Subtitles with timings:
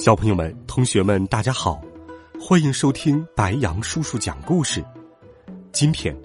[0.00, 1.78] 小朋友们、同学们，大家好，
[2.40, 4.82] 欢迎收听白杨叔叔讲故事。
[5.72, 6.16] 今天，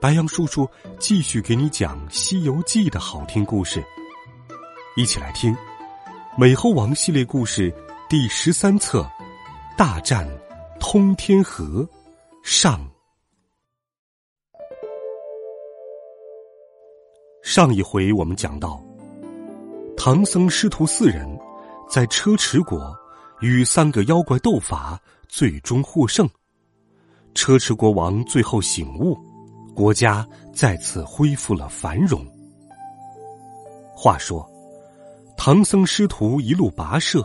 [0.00, 0.66] 白杨叔叔
[0.98, 3.84] 继续给你讲《西游记》的好听故事，
[4.96, 5.52] 一起来听
[6.38, 7.70] 《美猴王》系列故事
[8.08, 9.02] 第十三册
[9.76, 10.26] 《大战
[10.80, 11.82] 通天河》
[12.42, 12.80] 上。
[17.42, 18.82] 上一回我们讲到，
[19.98, 21.28] 唐僧师徒四人
[21.90, 22.80] 在车迟国。
[23.40, 26.28] 与三个妖怪斗法，最终获胜。
[27.34, 29.16] 车迟国王最后醒悟，
[29.74, 32.26] 国家再次恢复了繁荣。
[33.94, 34.48] 话说，
[35.36, 37.24] 唐僧师徒一路跋涉，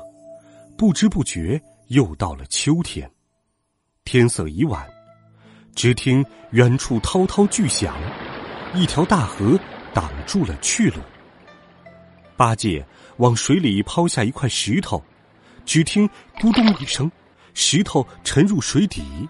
[0.77, 3.09] 不知不觉又到了秋天。
[4.05, 4.87] 天色已晚，
[5.73, 7.95] 只听远处滔滔巨响，
[8.75, 9.59] 一条大河
[9.93, 10.97] 挡住了去路。
[12.37, 12.85] 八戒
[13.17, 15.03] 往水里抛下一块石头。
[15.65, 17.11] 只听“咕咚”一声，
[17.53, 19.27] 石头沉入水底。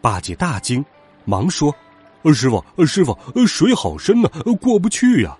[0.00, 0.84] 八戒大惊，
[1.24, 1.74] 忙说
[2.22, 3.16] ：“二师傅，二师傅，
[3.46, 4.28] 水好深呐，
[4.60, 5.36] 过不去呀！”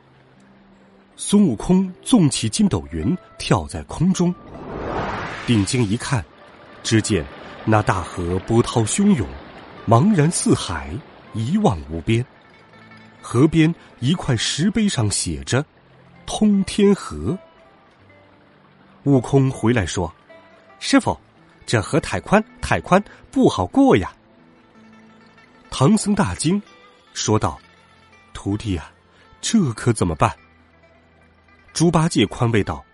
[1.17, 4.35] 孙悟空纵起筋斗云，跳在空中，
[5.47, 6.25] 定睛一看，
[6.83, 7.25] 只见
[7.65, 9.27] 那大河波涛汹涌，
[9.87, 10.91] 茫然四海，
[11.35, 12.25] 一望无边。
[13.21, 15.65] 河边一块石碑上写着
[16.27, 17.39] “通天河”。
[19.05, 20.13] 悟空回来说
[20.79, 21.19] ：“师傅，
[21.67, 24.13] 这河太宽，太宽，不好过呀。”
[25.71, 26.61] 唐僧大惊，
[27.13, 27.59] 说道
[28.33, 28.91] ：“徒弟呀，
[29.41, 30.33] 这可怎么办？”
[31.75, 32.85] 猪八戒宽慰道：“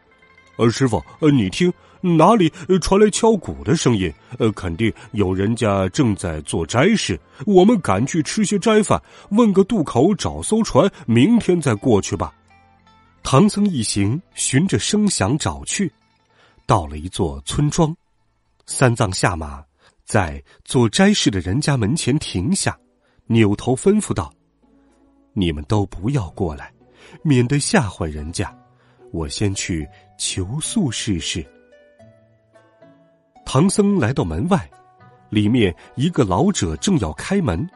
[0.56, 2.48] 呃，师傅，呃，你听，哪里
[2.80, 4.10] 传来敲鼓的声音？
[4.38, 7.20] 呃，肯定有人家正在做斋事。
[7.44, 12.32] 我们赶去吃些斋饭，问个渡口，找艘船，明天再过去吧。”
[13.22, 15.92] 唐僧一行循着声响找去。
[16.68, 17.96] 到了一座村庄，
[18.66, 19.64] 三藏下马，
[20.04, 22.78] 在做斋事的人家门前停下，
[23.24, 24.30] 扭头吩咐道
[25.32, 26.70] ：“你们都不要过来，
[27.22, 28.54] 免得吓坏人家。
[29.12, 31.42] 我先去求宿试试。”
[33.46, 34.70] 唐僧来到门外，
[35.30, 37.66] 里面一个老者正要开门，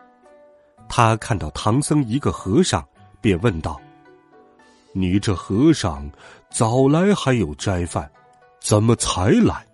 [0.87, 2.87] 他看到唐僧一个和尚，
[3.23, 3.81] 便问道
[4.93, 6.07] ：“你这和尚
[6.51, 8.07] 早来还有斋饭？”
[8.63, 9.67] 怎么才来？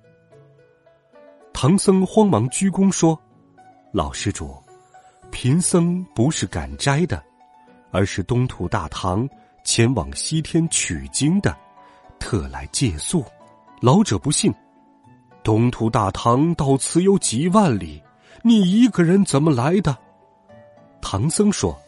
[1.52, 3.20] 唐僧慌忙鞠躬说
[3.92, 4.56] ：“老施主，
[5.30, 7.22] 贫僧不是赶斋的，
[7.90, 9.28] 而是东土大唐
[9.62, 11.54] 前往西天取经的，
[12.18, 13.22] 特来借宿。”
[13.82, 14.50] 老者不信
[15.44, 18.02] ：“东土大唐到此有几万里，
[18.42, 19.94] 你一个人怎么来的？”
[21.02, 21.78] 唐僧说：“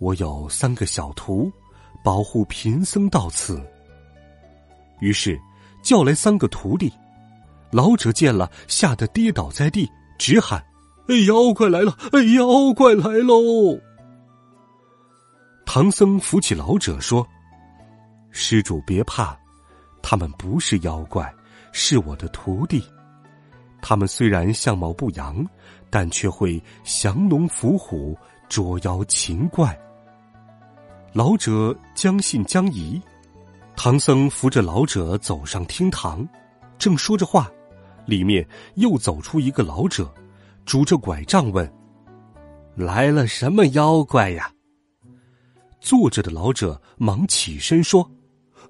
[0.00, 1.52] 我有三个小徒，
[2.02, 3.62] 保护贫僧到此。”
[5.00, 5.38] 于是。
[5.82, 6.92] 叫来三个徒弟，
[7.70, 10.62] 老者见了，吓得跌倒在地，直喊
[11.08, 11.96] ：“哎，妖怪来了！
[12.12, 13.78] 哎，妖怪来喽！”
[15.64, 17.26] 唐僧扶起老者说
[18.30, 19.36] ：“施主别怕，
[20.02, 21.32] 他们不是妖怪，
[21.72, 22.82] 是我的徒弟。
[23.80, 25.44] 他们虽然相貌不扬，
[25.88, 28.16] 但却会降龙伏虎、
[28.48, 29.78] 捉妖擒怪。”
[31.14, 33.00] 老者将信将疑。
[33.76, 36.26] 唐僧扶着老者走上厅堂，
[36.78, 37.50] 正说着话，
[38.04, 40.12] 里面又走出一个老者，
[40.66, 41.70] 拄着拐杖问
[42.76, 44.52] ：“来了什么妖怪呀？”
[45.80, 48.08] 坐着的老者忙起身说：“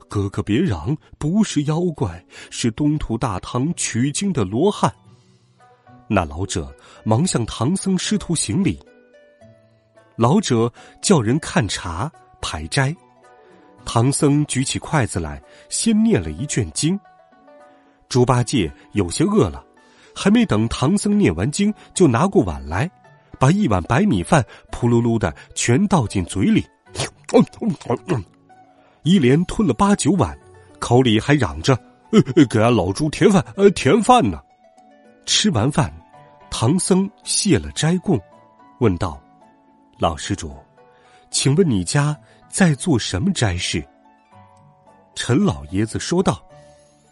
[0.09, 4.93] 哥哥别嚷，不是妖怪，是东土大唐取经的罗汉。”
[6.09, 6.73] 那老者
[7.05, 8.79] 忙向唐僧师徒行礼。
[10.15, 10.73] 老者
[11.03, 12.11] 叫人看茶
[12.41, 12.95] 排斋。
[13.85, 16.99] 唐僧举起筷子来，先念了一卷经。
[18.09, 19.65] 猪八戒有些饿了，
[20.15, 22.91] 还没等唐僧念完经，就拿过碗来，
[23.39, 26.65] 把一碗白米饭扑噜噜的全倒进嘴里，
[29.03, 30.39] 一连吞了八九碗，
[30.79, 31.79] 口里还嚷着
[32.49, 34.41] ：“给俺老猪添饭，呃，添饭呢！”
[35.27, 35.93] 吃完饭，
[36.51, 38.21] 唐僧谢了斋供，
[38.81, 39.21] 问道
[39.99, 40.55] ：“老施主，
[41.31, 42.17] 请问你家？”
[42.51, 43.83] 在做什么斋事？
[45.15, 46.45] 陈老爷子说道：“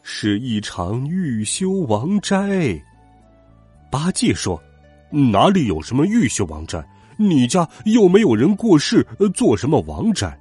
[0.02, 2.76] 是一场欲修王斋。
[3.90, 4.60] 八戒说
[5.32, 6.84] ：“哪里有什么欲修王斋？
[7.16, 10.38] 你家又没有人过世，做什么王斋？”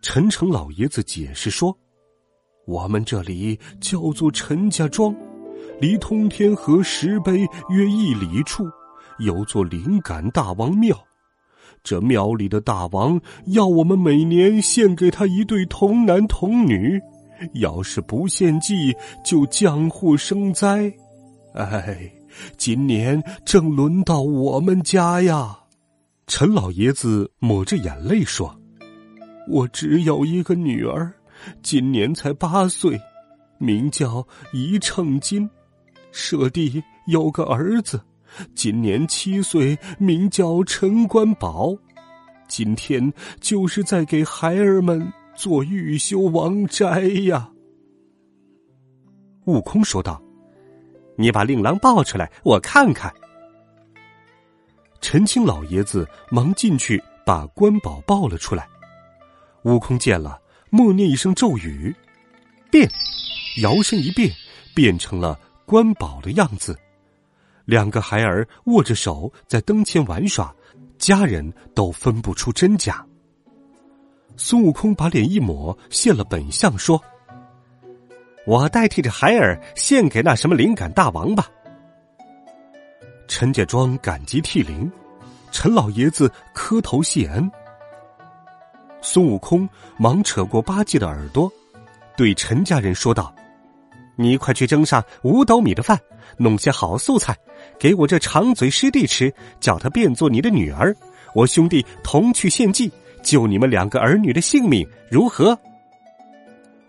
[0.00, 1.76] 陈诚老爷子解释说
[2.66, 5.14] ：“我们这里叫做陈家庄，
[5.80, 8.64] 离通天河石碑约一里处，
[9.18, 10.96] 有座灵感大王庙。
[11.82, 17.00] 这庙里的大王要我们每年献给他一对童男童女，
[17.54, 18.94] 要是不献祭，
[19.24, 20.92] 就降祸生灾。
[21.54, 22.12] 哎，
[22.56, 25.58] 今年正轮到我们家呀！”
[26.26, 28.54] 陈老爷子抹着眼泪说。
[29.50, 31.10] 我只有一个女儿，
[31.62, 33.00] 今年才八岁，
[33.56, 34.22] 名叫
[34.52, 35.48] 一秤金；
[36.12, 37.98] 舍弟有个儿子，
[38.54, 41.76] 今年七岁，名叫陈官宝。
[42.48, 47.50] 今天就是在给孩儿们做玉修王斋呀。
[49.44, 50.22] 悟空说道
[51.16, 53.12] ：“你把令郎抱出来，我看看。”
[55.00, 58.68] 陈清老爷子忙进去把关宝抱了出来。
[59.64, 60.40] 悟空见了，
[60.70, 61.94] 默念一声咒语，
[62.70, 62.88] 变，
[63.62, 64.30] 摇身一变，
[64.74, 66.78] 变成了关宝的样子。
[67.68, 70.50] 两个孩儿握着手在灯前玩耍，
[70.96, 73.04] 家人都分不出真假。
[74.38, 76.98] 孙悟空把脸一抹，现了本相，说
[78.48, 81.46] ：“我代替着孩儿献给那什么灵感大王吧。”
[83.28, 84.90] 陈家庄感激涕零，
[85.52, 87.50] 陈老爷子磕头谢恩。
[89.02, 89.68] 孙悟空
[89.98, 91.52] 忙扯过八戒的耳朵，
[92.16, 93.30] 对陈家人说道
[94.16, 96.00] ：“你快去蒸上五斗米的饭，
[96.38, 97.36] 弄些好素菜，
[97.78, 100.94] 给我这长嘴师弟吃，叫他变做你的女儿，
[101.34, 102.92] 我兄弟同去献祭，
[103.22, 105.58] 救你们两个儿女的性命，如何？”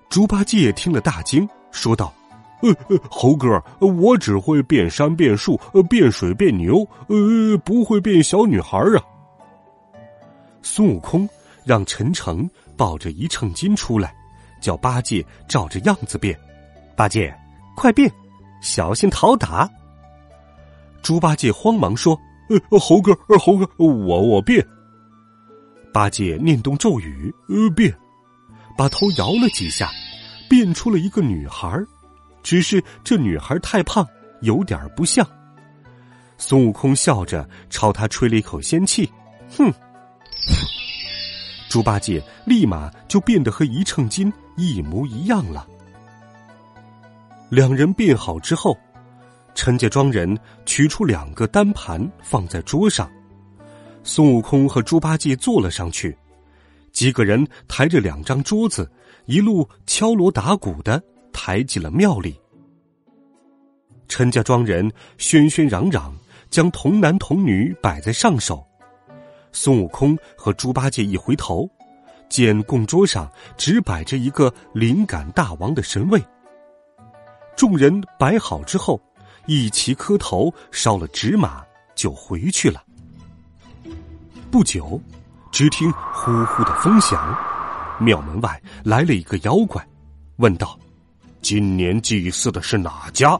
[0.09, 2.13] 猪八戒听了大惊，说道
[2.61, 9.01] ：“呃呃，猴哥，我只会变山变树，呃变水变牛，呃，不会变小女孩啊。”
[10.61, 11.27] 孙悟空。
[11.65, 14.11] 让陈诚抱着一秤金出来，
[14.59, 16.35] 叫八戒照着样子变。
[16.95, 17.31] 八戒，
[17.75, 18.11] 快变，
[18.59, 19.69] 小心讨打。
[21.09, 22.15] 猪八戒慌忙说
[22.69, 24.63] ：“呃，猴哥，猴哥，我我变。”
[25.91, 27.91] 八戒念动咒语，呃，变，
[28.77, 29.89] 把头摇了几下，
[30.47, 31.83] 变出了一个女孩
[32.43, 34.07] 只是这女孩太胖，
[34.41, 35.27] 有点不像。
[36.37, 39.11] 孙悟空笑着朝他吹了一口仙气，
[39.57, 39.73] 哼。
[41.71, 45.65] 猪八戒立马就变得和一秤金一模一样了。
[47.49, 48.77] 两人变好之后，
[49.61, 53.11] 陈家庄人取出两个单盘放在桌上，
[54.05, 56.17] 孙悟空和猪八戒坐了上去，
[56.93, 58.89] 几个人抬着两张桌子，
[59.25, 61.03] 一路敲锣打鼓的
[61.33, 62.39] 抬进了庙里。
[64.07, 66.15] 陈家庄人喧喧嚷嚷，
[66.49, 68.65] 将童男童女摆在上首。
[69.51, 71.69] 孙悟空和猪八戒一回头，
[72.29, 76.23] 见供桌上只摆着一个灵感大王的神位。
[77.57, 78.97] 众人摆好之后，
[79.49, 81.63] 一齐磕头，烧了纸马，
[81.95, 82.83] 就回去了。
[84.51, 85.01] 不久，
[85.51, 87.35] 只听呼呼的风响，
[87.99, 89.83] 庙门外来了一个妖怪，
[90.35, 90.77] 问道
[91.41, 93.35] ：“今年祭祀的是哪家？”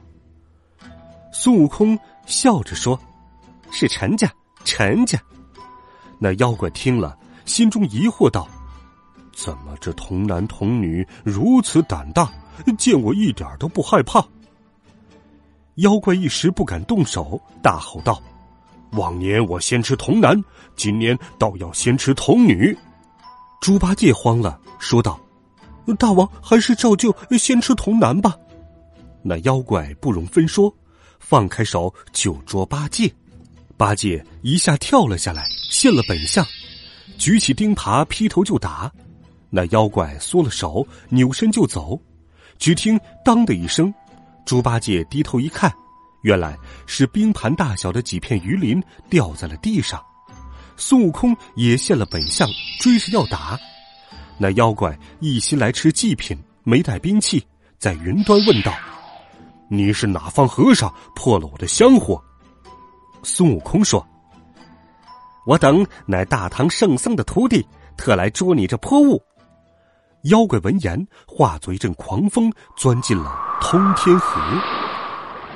[1.32, 1.96] 孙悟空
[2.26, 3.00] 笑着说
[3.70, 4.28] ：“是陈家，
[4.66, 5.22] 陈家。”
[6.18, 8.50] 那妖怪听了，心中疑惑道
[9.32, 12.32] ：“怎么这童男童女如此胆大，
[12.80, 14.26] 见我一点都不害怕？”
[15.80, 18.22] 妖怪一时不敢动手，大吼道
[18.94, 20.38] ：“往年我先吃童男，
[20.76, 22.78] 今年倒要先吃童女。”
[23.62, 25.20] 猪八戒慌了，说道
[25.98, 28.36] ：“大王还是照旧先吃童男吧。”
[29.24, 30.74] 那妖怪不容分说，
[31.20, 33.12] 放开手就捉八戒。
[33.78, 36.46] 八戒一下跳了下来，现了本相，
[37.18, 38.92] 举起钉耙劈头就打。
[39.50, 41.98] 那妖怪缩了手，扭身就走。
[42.58, 43.94] 只听“当”的一声，
[44.50, 45.72] 猪八戒低头一看，
[46.24, 50.04] 原来是冰盘大小的几片鱼鳞掉在了地上。
[50.76, 53.60] 孙悟空也现了本相，追着要打。
[54.40, 57.46] 那妖怪一心来吃祭品，没带兵器，
[57.78, 58.74] 在云端问道
[59.70, 62.20] ：“你是哪方和尚破了我的香火？”
[63.22, 64.04] 孙悟空说
[65.46, 67.64] ：“我等乃大唐圣僧的徒弟，
[67.96, 69.22] 特来捉你这泼物。”
[70.24, 74.42] 妖怪闻言，化作一阵狂风，钻进了通天河。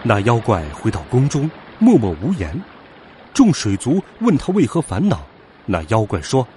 [0.04, 2.62] 那妖怪回到宫中，默默无言。
[3.34, 5.20] 众水族问他为何烦恼，
[5.66, 6.48] 那妖怪说：“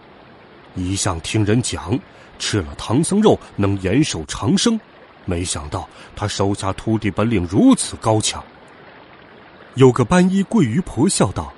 [0.77, 1.99] 一向听人讲，
[2.39, 4.79] 吃了唐僧肉能延寿长生。
[5.25, 8.41] 没想到他手下徒弟本领如此高强。
[9.75, 11.53] 有个斑衣桂鱼婆笑道：“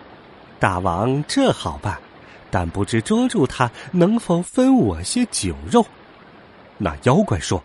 [0.58, 1.98] 大王这好办，
[2.50, 5.84] 但不知捉住他能否分我些酒肉。”
[6.78, 7.62] 那妖怪说：“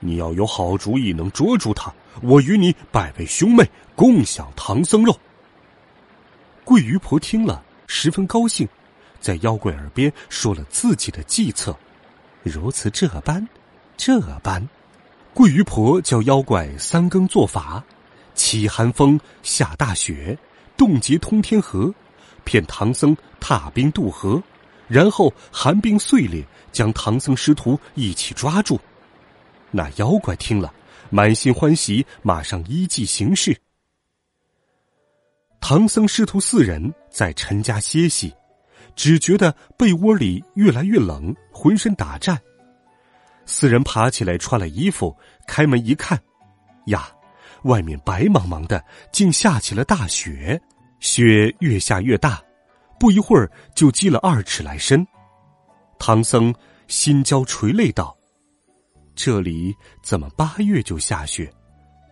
[0.00, 5.14] 你要有好主意能捉住他，我与你百位兄妹，共享唐僧肉。”
[6.64, 8.66] 桂鱼婆听了十分高兴，
[9.20, 11.76] 在妖怪耳边说了自己的计策。
[12.42, 13.46] 如此这般，
[13.96, 14.66] 这般，
[15.34, 17.84] 桂鱼婆叫妖怪三更做法，
[18.34, 20.38] 起寒风，下大雪，
[20.76, 21.92] 冻结通天河，
[22.44, 24.42] 骗唐僧踏冰渡河，
[24.90, 26.44] 然后寒冰碎裂。
[26.72, 28.78] 将唐僧师徒一起抓住，
[29.72, 30.72] 那妖怪听了，
[31.10, 33.60] 满心欢喜，马上依计行事。
[35.60, 38.32] 唐僧师徒四人在陈家歇息，
[38.94, 42.40] 只觉得被窝里越来越冷，浑身打颤。
[43.46, 45.12] 四人爬起来穿了衣服，
[45.48, 46.16] 开门一看，
[46.86, 47.10] 呀，
[47.64, 48.80] 外面白茫茫的，
[49.10, 50.62] 竟下起了大雪，
[51.00, 52.40] 雪越下越大，
[53.00, 55.04] 不一会儿就积了二尺来深。
[55.98, 56.54] 唐僧
[56.86, 58.14] 心焦垂泪道
[59.16, 61.50] ：“这里怎么八月就下雪？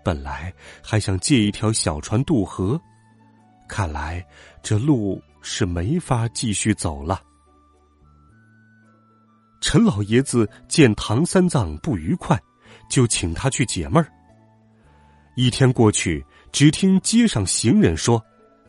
[0.02, 0.52] 本来
[0.82, 2.80] 还想借一条小船渡河，
[3.68, 4.26] 看来
[4.62, 7.22] 这路是没法继续走了。”
[9.60, 12.40] 陈老爷子见唐三藏不愉快，
[12.88, 14.10] 就请他去解闷儿。
[15.36, 18.24] 一天过去，只听街上行人说：“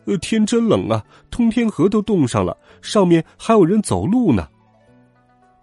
[0.09, 4.49] 呃，天真冷啊，通天河都冻上了，上面还有人走路呢。”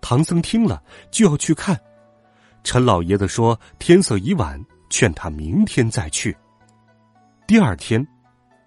[0.01, 1.77] 唐僧听了就要去看，
[2.63, 6.37] 陈老爷子说天色已晚，劝他明天再去。
[7.45, 8.07] 第二天，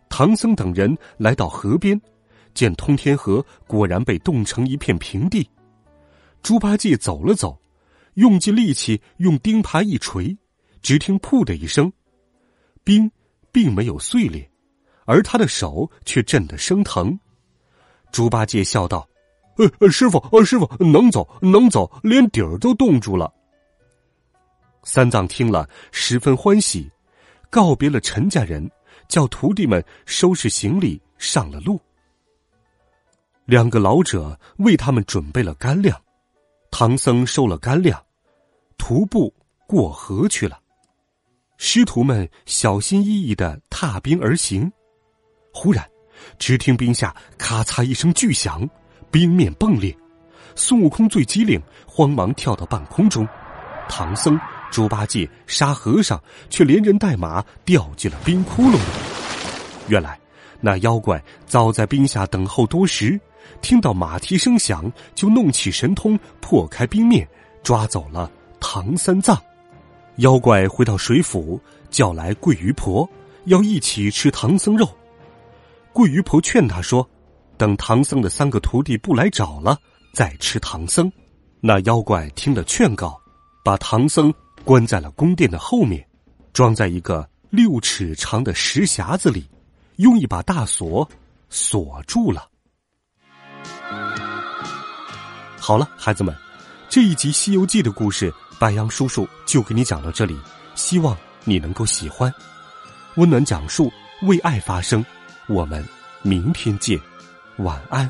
[0.10, 2.00] 唐僧等人来到河边，
[2.54, 5.50] 见通天河果然被冻成一片平地。
[6.44, 7.58] 猪八戒走了走，
[8.16, 10.38] 用尽力气用钉耙一锤，
[10.82, 11.92] 只听“噗”的一声，
[12.84, 13.10] 冰
[13.52, 14.50] 并没有碎裂，
[15.10, 17.20] 而他的手却震得生疼。
[18.12, 19.08] 猪八戒笑道。
[19.80, 23.34] 呃，师傅，呃，师傅能走，能走，连底儿都冻住了。
[24.84, 26.90] 三藏听了十分欢喜，
[27.50, 28.70] 告别了陈家人，
[29.10, 31.82] 叫徒弟们收拾行李上了路。
[33.46, 36.00] 两个老者为他们准备了干粮，
[36.72, 38.02] 唐僧收了干粮，
[38.78, 39.34] 徒步
[39.68, 40.58] 过河去了。
[41.58, 44.72] 师徒们小心翼翼的踏冰而行，
[45.52, 45.86] 忽然，
[46.38, 48.68] 只听冰下咔嚓一声巨响。
[49.12, 49.98] 冰面迸裂，
[50.54, 53.28] 孙悟空最机灵，慌忙跳到半空中。
[53.88, 54.40] 唐僧、
[54.70, 58.80] 猪八戒、沙和尚却连人带马掉进了冰窟窿里。
[59.88, 60.20] 原来
[60.62, 63.20] 那妖怪早在冰下等候多时，
[63.64, 67.28] 听到马蹄声响，就弄起神通破开冰面，
[67.64, 69.36] 抓走了唐三藏。
[70.18, 73.10] 妖怪回到水府，叫来桂鱼婆，
[73.46, 74.88] 要一起吃唐僧肉。
[76.00, 77.06] 桂鱼婆劝他说。
[77.58, 79.78] 等唐僧的三个徒弟不来找了，
[80.14, 81.12] 再吃唐僧。
[81.60, 83.20] 那妖怪听了劝告，
[83.66, 86.08] 把唐僧关在了宫殿的后面，
[86.54, 89.46] 装在一个六尺长的石匣子里，
[89.98, 91.06] 用一把大锁
[91.50, 92.48] 锁住了。
[95.58, 96.34] 好了，孩子们，
[96.88, 100.40] 这一集《西游记》的故事，白杨叔叔就给你讲到这里，
[100.76, 102.34] 希望你能够喜欢。
[103.16, 103.92] 温暖讲述，
[104.22, 105.06] 为爱发声。
[105.50, 105.84] 我们
[106.22, 106.98] 明天见。
[107.58, 108.10] 晚安，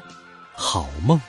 [0.53, 1.19] 好梦。